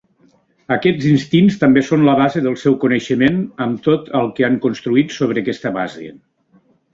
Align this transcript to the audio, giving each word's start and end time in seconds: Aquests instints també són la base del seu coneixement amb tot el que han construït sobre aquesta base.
Aquests 0.75 1.09
instints 1.09 1.59
també 1.63 1.83
són 1.89 2.05
la 2.07 2.15
base 2.19 2.41
del 2.45 2.55
seu 2.61 2.77
coneixement 2.85 3.37
amb 3.67 3.85
tot 3.89 4.09
el 4.21 4.31
que 4.41 4.47
han 4.49 4.57
construït 4.65 5.15
sobre 5.19 5.45
aquesta 5.45 5.75
base. 5.79 6.11